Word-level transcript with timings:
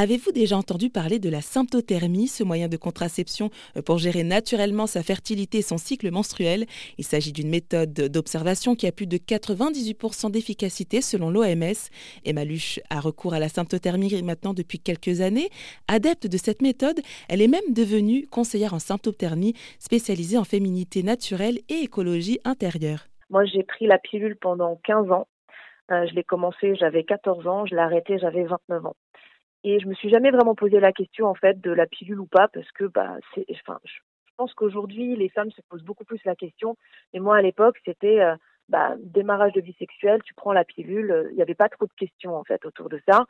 Avez-vous 0.00 0.30
déjà 0.30 0.56
entendu 0.56 0.90
parler 0.90 1.18
de 1.18 1.28
la 1.28 1.40
symptothermie, 1.40 2.28
ce 2.28 2.44
moyen 2.44 2.68
de 2.68 2.76
contraception 2.76 3.50
euh, 3.76 3.82
pour 3.82 3.98
gérer 3.98 4.22
naturellement 4.22 4.86
sa 4.86 5.02
fertilité 5.02 5.58
et 5.58 5.62
son 5.62 5.76
cycle 5.76 6.12
menstruel? 6.12 6.66
Il 6.98 7.04
s'agit 7.04 7.32
d'une 7.32 7.50
méthode 7.50 7.92
d'observation 7.92 8.76
qui 8.76 8.86
a 8.86 8.92
plus 8.92 9.08
de 9.08 9.16
98% 9.16 10.30
d'efficacité 10.30 11.00
selon 11.00 11.30
l'OMS. 11.30 11.90
Emma 12.24 12.44
Luche 12.44 12.78
a 12.90 13.00
recours 13.00 13.34
à 13.34 13.40
la 13.40 13.48
symptothermie 13.48 14.22
maintenant 14.22 14.54
depuis 14.54 14.78
quelques 14.78 15.20
années. 15.20 15.48
Adepte 15.88 16.28
de 16.28 16.36
cette 16.36 16.62
méthode, 16.62 17.00
elle 17.28 17.42
est 17.42 17.48
même 17.48 17.74
devenue 17.74 18.28
conseillère 18.28 18.74
en 18.74 18.78
symptothermie 18.78 19.54
spécialisée 19.80 20.38
en 20.38 20.44
féminité 20.44 21.02
naturelle 21.02 21.58
et 21.68 21.82
écologie 21.82 22.38
intérieure. 22.44 23.08
Moi, 23.30 23.46
j'ai 23.46 23.64
pris 23.64 23.88
la 23.88 23.98
pilule 23.98 24.36
pendant 24.36 24.78
15 24.84 25.10
ans. 25.10 25.26
Euh, 25.90 26.06
je 26.08 26.14
l'ai 26.14 26.22
commencé, 26.22 26.76
j'avais 26.76 27.02
14 27.02 27.48
ans, 27.48 27.66
je 27.66 27.74
l'ai 27.74 27.80
arrêté, 27.80 28.16
j'avais 28.20 28.44
29 28.44 28.86
ans. 28.86 28.94
Et 29.68 29.80
je 29.80 29.86
me 29.86 29.92
suis 29.92 30.08
jamais 30.08 30.30
vraiment 30.30 30.54
posé 30.54 30.80
la 30.80 30.92
question 30.92 31.26
en 31.26 31.34
fait 31.34 31.60
de 31.60 31.70
la 31.70 31.86
pilule 31.86 32.20
ou 32.20 32.26
pas 32.26 32.48
parce 32.48 32.70
que 32.72 32.84
bah 32.84 33.16
c'est 33.34 33.44
enfin 33.50 33.78
je 33.84 33.98
pense 34.38 34.54
qu'aujourd'hui 34.54 35.14
les 35.14 35.28
femmes 35.28 35.50
se 35.50 35.60
posent 35.68 35.82
beaucoup 35.82 36.06
plus 36.06 36.24
la 36.24 36.34
question. 36.34 36.74
Et 37.12 37.20
moi 37.20 37.36
à 37.36 37.42
l'époque 37.42 37.76
c'était 37.84 38.20
euh, 38.20 38.34
bah, 38.70 38.94
démarrage 38.98 39.52
de 39.52 39.60
vie 39.60 39.76
sexuelle, 39.78 40.22
tu 40.24 40.32
prends 40.32 40.54
la 40.54 40.64
pilule, 40.64 41.28
il 41.32 41.36
n'y 41.36 41.42
avait 41.42 41.54
pas 41.54 41.68
trop 41.68 41.84
de 41.84 41.92
questions 41.98 42.34
en 42.34 42.44
fait 42.44 42.64
autour 42.64 42.88
de 42.88 42.98
ça. 43.06 43.26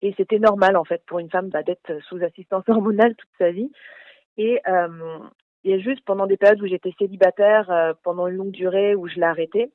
Et 0.00 0.14
c'était 0.16 0.38
normal 0.38 0.76
en 0.76 0.84
fait 0.84 1.02
pour 1.06 1.18
une 1.18 1.28
femme 1.28 1.48
bah, 1.48 1.64
d'être 1.64 2.00
sous 2.04 2.22
assistance 2.22 2.62
hormonale 2.68 3.16
toute 3.16 3.30
sa 3.36 3.50
vie. 3.50 3.72
Et 4.36 4.60
euh, 4.68 5.18
et 5.64 5.80
juste 5.80 6.04
pendant 6.04 6.28
des 6.28 6.36
périodes 6.36 6.62
où 6.62 6.68
j'étais 6.68 6.94
célibataire 7.00 7.68
euh, 7.68 7.94
pendant 8.04 8.28
une 8.28 8.36
longue 8.36 8.52
durée 8.52 8.94
où 8.94 9.08
je 9.08 9.16
l'ai 9.16 9.24
arrêté 9.24 9.72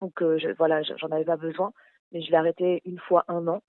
donc 0.00 0.22
euh, 0.22 0.38
voilà 0.56 0.80
j'en 0.82 1.08
avais 1.08 1.26
pas 1.26 1.36
besoin 1.36 1.72
mais 2.10 2.22
je 2.22 2.30
l'ai 2.30 2.38
arrêté 2.38 2.80
une 2.86 2.98
fois 2.98 3.26
un 3.28 3.46
an 3.48 3.62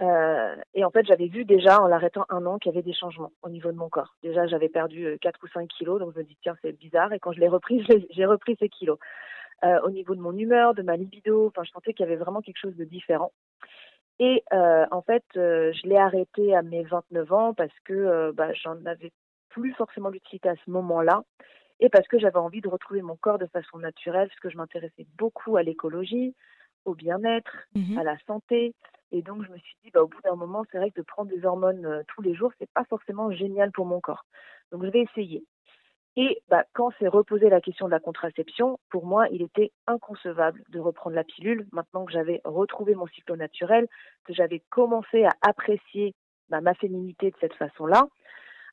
euh, 0.00 0.56
et 0.74 0.84
en 0.84 0.90
fait, 0.90 1.06
j'avais 1.06 1.26
vu 1.26 1.44
déjà 1.44 1.80
en 1.80 1.86
l'arrêtant 1.86 2.24
un 2.28 2.46
an 2.46 2.58
qu'il 2.58 2.72
y 2.72 2.74
avait 2.74 2.82
des 2.82 2.94
changements 2.94 3.32
au 3.42 3.50
niveau 3.50 3.70
de 3.70 3.76
mon 3.76 3.88
corps. 3.88 4.16
Déjà, 4.22 4.46
j'avais 4.46 4.68
perdu 4.68 5.18
4 5.20 5.34
euh, 5.34 5.46
ou 5.46 5.48
5 5.48 5.68
kilos, 5.68 6.00
donc 6.00 6.12
je 6.14 6.18
me 6.18 6.24
dis 6.24 6.38
tiens, 6.42 6.56
c'est 6.62 6.72
bizarre. 6.72 7.12
Et 7.12 7.18
quand 7.18 7.32
je 7.32 7.40
l'ai 7.40 7.48
repris, 7.48 7.84
j'ai 8.10 8.26
repris 8.26 8.56
ces 8.58 8.68
kilos. 8.68 8.98
Euh, 9.62 9.78
au 9.82 9.90
niveau 9.90 10.14
de 10.14 10.20
mon 10.20 10.36
humeur, 10.36 10.74
de 10.74 10.82
ma 10.82 10.96
libido, 10.96 11.48
enfin, 11.48 11.64
je 11.64 11.70
sentais 11.70 11.92
qu'il 11.92 12.06
y 12.06 12.08
avait 12.08 12.16
vraiment 12.16 12.40
quelque 12.40 12.58
chose 12.58 12.76
de 12.76 12.84
différent. 12.84 13.32
Et 14.18 14.42
euh, 14.52 14.86
en 14.90 15.02
fait, 15.02 15.24
je 15.34 15.86
l'ai 15.86 15.96
arrêté 15.96 16.54
à 16.54 16.62
mes 16.62 16.82
29 16.82 17.32
ans 17.32 17.54
parce 17.54 17.72
que 17.84 18.32
bah, 18.32 18.52
j'en 18.52 18.84
avais 18.84 19.12
plus 19.48 19.72
forcément 19.74 20.10
l'utilité 20.10 20.48
à 20.48 20.56
ce 20.64 20.70
moment-là 20.70 21.22
et 21.80 21.88
parce 21.88 22.06
que 22.06 22.18
j'avais 22.18 22.36
envie 22.36 22.60
de 22.60 22.68
retrouver 22.68 23.02
mon 23.02 23.16
corps 23.16 23.38
de 23.38 23.46
façon 23.46 23.78
naturelle, 23.78 24.28
parce 24.28 24.40
que 24.40 24.50
je 24.50 24.58
m'intéressais 24.58 25.06
beaucoup 25.16 25.56
à 25.56 25.62
l'écologie, 25.62 26.34
au 26.84 26.94
bien-être, 26.94 27.56
mmh 27.74 27.98
à 27.98 28.04
la 28.04 28.16
santé. 28.26 28.74
Et 29.12 29.22
donc, 29.22 29.44
je 29.44 29.50
me 29.50 29.58
suis 29.58 29.76
dit, 29.82 29.90
bah, 29.90 30.02
au 30.02 30.08
bout 30.08 30.20
d'un 30.22 30.36
moment, 30.36 30.64
c'est 30.70 30.78
vrai 30.78 30.90
que 30.90 31.00
de 31.00 31.04
prendre 31.04 31.30
des 31.30 31.44
hormones 31.44 31.84
euh, 31.84 32.02
tous 32.08 32.22
les 32.22 32.34
jours, 32.34 32.52
c'est 32.58 32.70
pas 32.72 32.84
forcément 32.84 33.30
génial 33.32 33.72
pour 33.72 33.86
mon 33.86 34.00
corps. 34.00 34.24
Donc, 34.70 34.84
je 34.84 34.90
vais 34.90 35.00
essayer. 35.00 35.44
Et 36.16 36.42
bah, 36.48 36.64
quand 36.74 36.90
s'est 36.98 37.08
reposé 37.08 37.48
la 37.48 37.60
question 37.60 37.86
de 37.86 37.90
la 37.90 38.00
contraception, 38.00 38.78
pour 38.90 39.06
moi, 39.06 39.28
il 39.30 39.42
était 39.42 39.72
inconcevable 39.86 40.62
de 40.68 40.80
reprendre 40.80 41.16
la 41.16 41.24
pilule 41.24 41.66
maintenant 41.72 42.04
que 42.04 42.12
j'avais 42.12 42.40
retrouvé 42.44 42.94
mon 42.94 43.06
cycle 43.06 43.36
naturel, 43.36 43.86
que 44.24 44.32
j'avais 44.32 44.60
commencé 44.70 45.24
à 45.24 45.30
apprécier 45.42 46.14
bah, 46.48 46.60
ma 46.60 46.74
féminité 46.74 47.30
de 47.30 47.36
cette 47.40 47.54
façon-là, 47.54 48.08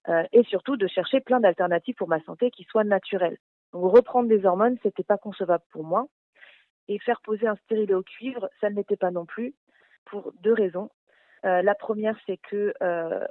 euh, 0.09 0.23
et 0.33 0.43
surtout 0.43 0.77
de 0.77 0.87
chercher 0.87 1.19
plein 1.19 1.39
d'alternatives 1.39 1.95
pour 1.95 2.07
ma 2.07 2.21
santé 2.23 2.49
qui 2.51 2.63
soient 2.63 2.83
naturelles. 2.83 3.37
Donc, 3.73 3.91
reprendre 3.91 4.29
des 4.29 4.45
hormones, 4.45 4.77
c'était 4.81 5.03
pas 5.03 5.17
concevable 5.17 5.63
pour 5.71 5.83
moi. 5.83 6.07
Et 6.89 6.99
faire 6.99 7.19
poser 7.21 7.47
un 7.47 7.57
stérilet 7.57 7.93
au 7.93 8.01
cuivre, 8.01 8.49
ça 8.61 8.69
ne 8.69 8.75
l'était 8.75 8.95
pas 8.95 9.11
non 9.11 9.25
plus 9.25 9.53
pour 10.09 10.33
deux 10.41 10.53
raisons. 10.53 10.89
Euh, 11.45 11.61
la 11.61 11.75
première, 11.75 12.17
c'est 12.25 12.37
que 12.37 12.73
euh, 12.81 13.25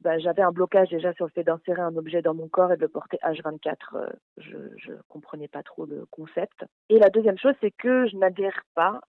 bah, 0.00 0.18
j'avais 0.18 0.42
un 0.42 0.52
blocage 0.52 0.88
déjà 0.88 1.12
sur 1.14 1.26
le 1.26 1.30
fait 1.30 1.44
d'insérer 1.44 1.82
un 1.82 1.96
objet 1.96 2.22
dans 2.22 2.34
mon 2.34 2.48
corps 2.48 2.72
et 2.72 2.76
de 2.76 2.82
le 2.82 2.88
porter 2.88 3.18
H24. 3.22 3.76
Euh, 3.94 4.06
je 4.38 4.92
ne 4.92 4.96
comprenais 5.08 5.48
pas 5.48 5.62
trop 5.62 5.84
le 5.84 6.06
concept. 6.10 6.64
Et 6.88 6.98
la 6.98 7.10
deuxième 7.10 7.38
chose, 7.38 7.54
c'est 7.60 7.70
que 7.70 8.06
je 8.08 8.16
n'adhère 8.16 8.62
pas 8.74 9.00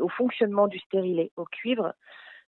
au 0.00 0.08
fonctionnement 0.08 0.68
du 0.68 0.78
stérilet 0.80 1.30
au 1.36 1.44
cuivre, 1.44 1.94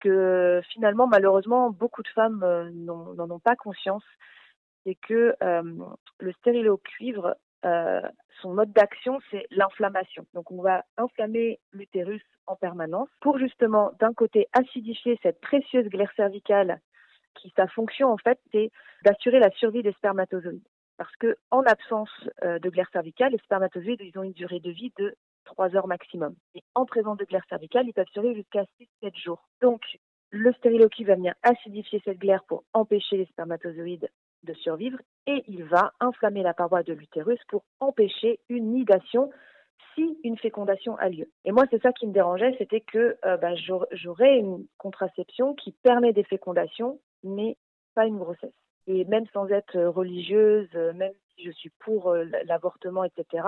que 0.00 0.60
finalement, 0.70 1.06
malheureusement, 1.06 1.70
beaucoup 1.70 2.02
de 2.02 2.08
femmes 2.08 2.44
n'en 2.74 3.30
ont 3.30 3.40
pas 3.40 3.56
conscience. 3.56 4.04
C'est 4.84 4.96
que 4.96 5.34
le 5.40 6.32
stérilet 6.32 6.68
au 6.68 6.78
cuivre 6.78 7.36
euh, 7.64 8.00
son 8.40 8.54
mode 8.54 8.72
d'action, 8.72 9.18
c'est 9.30 9.46
l'inflammation. 9.50 10.26
Donc 10.34 10.50
on 10.50 10.62
va 10.62 10.84
inflammer 10.96 11.58
l'utérus 11.72 12.22
en 12.46 12.56
permanence 12.56 13.08
pour 13.20 13.38
justement 13.38 13.92
d'un 13.98 14.14
côté 14.14 14.48
acidifier 14.52 15.18
cette 15.22 15.40
précieuse 15.40 15.88
glaire 15.88 16.12
cervicale 16.16 16.80
qui 17.34 17.52
sa 17.56 17.66
fonction 17.68 18.08
en 18.08 18.16
fait 18.16 18.38
c'est 18.52 18.70
d'assurer 19.04 19.38
la 19.38 19.50
survie 19.52 19.82
des 19.82 19.92
spermatozoïdes. 19.92 20.66
Parce 20.96 21.14
que 21.16 21.36
en 21.50 21.62
absence 21.62 22.10
euh, 22.44 22.58
de 22.58 22.70
glaire 22.70 22.88
cervicale, 22.92 23.32
les 23.32 23.38
spermatozoïdes 23.38 24.00
ils 24.00 24.18
ont 24.18 24.22
une 24.22 24.32
durée 24.32 24.60
de 24.60 24.70
vie 24.70 24.92
de 24.98 25.14
3 25.44 25.76
heures 25.76 25.86
maximum. 25.88 26.34
Et 26.54 26.62
en 26.74 26.84
présence 26.84 27.16
de 27.16 27.24
glaire 27.24 27.44
cervicale, 27.48 27.86
ils 27.86 27.92
peuvent 27.92 28.06
survivre 28.12 28.34
jusqu'à 28.34 28.64
6-7 29.02 29.16
jours. 29.16 29.48
Donc 29.60 29.80
le 30.30 30.52
stériloquie 30.54 31.04
va 31.04 31.14
venir 31.14 31.34
acidifier 31.42 32.00
cette 32.04 32.18
glaire 32.18 32.44
pour 32.46 32.64
empêcher 32.72 33.16
les 33.16 33.26
spermatozoïdes 33.26 34.08
de 34.44 34.54
survivre 34.54 34.98
et 35.26 35.44
il 35.48 35.64
va 35.64 35.92
inflammer 36.00 36.42
la 36.42 36.54
paroi 36.54 36.82
de 36.82 36.92
l'utérus 36.92 37.40
pour 37.48 37.64
empêcher 37.80 38.40
une 38.48 38.72
nidation 38.72 39.30
si 39.94 40.18
une 40.22 40.38
fécondation 40.38 40.96
a 40.96 41.08
lieu. 41.08 41.28
Et 41.44 41.52
moi, 41.52 41.64
c'est 41.70 41.82
ça 41.82 41.92
qui 41.92 42.06
me 42.06 42.12
dérangeait, 42.12 42.54
c'était 42.58 42.80
que 42.80 43.16
euh, 43.24 43.36
bah, 43.36 43.54
j'aurais 43.92 44.38
une 44.38 44.66
contraception 44.78 45.54
qui 45.54 45.72
permet 45.82 46.12
des 46.12 46.24
fécondations, 46.24 47.00
mais 47.24 47.56
pas 47.94 48.06
une 48.06 48.18
grossesse. 48.18 48.54
Et 48.86 49.04
même 49.04 49.26
sans 49.32 49.48
être 49.48 49.78
religieuse, 49.78 50.72
même 50.94 51.12
si 51.34 51.44
je 51.44 51.50
suis 51.50 51.70
pour 51.80 52.10
euh, 52.10 52.24
l'avortement, 52.44 53.04
etc., 53.04 53.44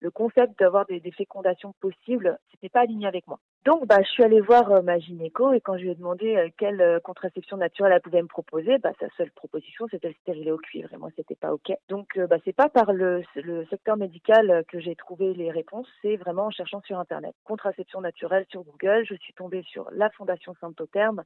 le 0.00 0.10
concept 0.10 0.58
d'avoir 0.58 0.86
des, 0.86 1.00
fécondations 1.10 1.74
possibles, 1.80 2.38
c'était 2.50 2.70
pas 2.70 2.80
aligné 2.80 3.06
avec 3.06 3.26
moi. 3.26 3.38
Donc, 3.66 3.86
bah, 3.86 3.98
je 4.02 4.08
suis 4.08 4.24
allée 4.24 4.40
voir 4.40 4.72
euh, 4.72 4.80
ma 4.80 4.98
gynéco 4.98 5.52
et 5.52 5.60
quand 5.60 5.76
je 5.76 5.82
lui 5.82 5.90
ai 5.90 5.94
demandé 5.94 6.34
euh, 6.34 6.48
quelle 6.56 6.80
euh, 6.80 6.98
contraception 6.98 7.58
naturelle 7.58 7.92
elle 7.94 8.00
pouvait 8.00 8.22
me 8.22 8.26
proposer, 8.26 8.78
bah, 8.78 8.92
sa 8.98 9.08
seule 9.18 9.30
proposition 9.32 9.86
c'était 9.90 10.08
le 10.08 10.14
stérilet 10.14 10.50
au 10.50 10.56
cuivre 10.56 10.88
et 10.94 10.96
moi 10.96 11.10
c'était 11.14 11.34
pas 11.34 11.52
ok. 11.52 11.70
Donc, 11.90 12.18
bah, 12.18 12.38
c'est 12.44 12.54
pas 12.54 12.70
par 12.70 12.94
le, 12.94 13.22
le 13.34 13.66
secteur 13.66 13.98
médical 13.98 14.64
que 14.68 14.80
j'ai 14.80 14.96
trouvé 14.96 15.34
les 15.34 15.50
réponses, 15.50 15.86
c'est 16.00 16.16
vraiment 16.16 16.46
en 16.46 16.50
cherchant 16.50 16.80
sur 16.86 16.98
internet. 16.98 17.34
Contraception 17.44 18.00
naturelle 18.00 18.46
sur 18.48 18.62
Google, 18.62 19.04
je 19.06 19.14
suis 19.16 19.34
tombée 19.34 19.62
sur 19.64 19.90
la 19.92 20.08
Fondation 20.10 20.54
Symptotherme. 20.60 21.24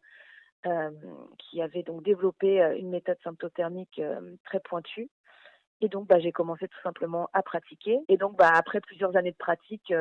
Qui 1.37 1.61
avait 1.61 1.83
donc 1.83 2.03
développé 2.03 2.59
une 2.79 2.89
méthode 2.89 3.19
symptothermique 3.23 4.01
très 4.47 4.61
pointue 4.61 5.11
et 5.83 5.89
donc, 5.89 6.07
bah, 6.09 6.19
j'ai 6.19 6.33
commencé 6.33 6.67
tout 6.69 6.81
simplement 6.83 7.29
à 7.35 7.43
pratiquer. 7.43 7.99
Et 8.09 8.17
donc, 8.17 8.39
bah, 8.39 8.51
après 8.55 8.81
plusieurs 8.81 9.15
années 9.17 9.33
de 9.33 9.37
pratique, 9.37 9.93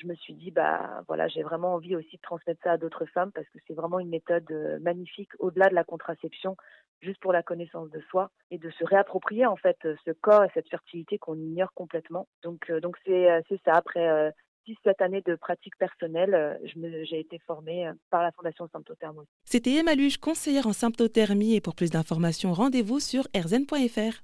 je 0.00 0.06
me 0.06 0.14
suis 0.14 0.34
dit, 0.34 0.50
bah, 0.50 1.02
voilà, 1.06 1.28
j'ai 1.28 1.42
vraiment 1.42 1.74
envie 1.74 1.96
aussi 1.96 2.16
de 2.16 2.22
transmettre 2.22 2.60
ça 2.62 2.72
à 2.72 2.76
d'autres 2.78 3.06
femmes 3.06 3.32
parce 3.32 3.48
que 3.48 3.58
c'est 3.66 3.74
vraiment 3.74 3.98
une 3.98 4.08
méthode 4.08 4.50
euh, 4.50 4.78
magnifique 4.80 5.30
au-delà 5.38 5.68
de 5.68 5.74
la 5.74 5.84
contraception, 5.84 6.56
juste 7.00 7.20
pour 7.20 7.32
la 7.32 7.42
connaissance 7.42 7.90
de 7.90 8.00
soi 8.10 8.30
et 8.50 8.58
de 8.58 8.70
se 8.70 8.84
réapproprier 8.84 9.46
en 9.46 9.56
fait 9.56 9.76
ce 9.82 10.10
corps 10.10 10.44
et 10.44 10.50
cette 10.54 10.68
fertilité 10.68 11.18
qu'on 11.18 11.36
ignore 11.36 11.72
complètement. 11.74 12.28
Donc, 12.42 12.70
euh, 12.70 12.80
donc 12.80 12.96
c'est 13.04 13.42
ça. 13.64 13.74
Après 13.74 14.32
6-7 14.66 15.02
années 15.02 15.22
de 15.22 15.34
pratique 15.34 15.76
personnelle, 15.78 16.58
j'ai 17.04 17.20
été 17.20 17.38
formée 17.46 17.90
par 18.10 18.22
la 18.22 18.32
Fondation 18.32 18.68
Symptothermie. 18.72 19.26
C'était 19.44 19.74
Emma 19.74 19.94
Luge, 19.94 20.18
conseillère 20.18 20.66
en 20.66 20.72
symptothermie 20.72 21.54
et 21.54 21.60
pour 21.60 21.74
plus 21.74 21.90
d'informations, 21.90 22.52
rendez-vous 22.52 23.00
sur 23.00 23.24
rzn.fr. 23.34 24.22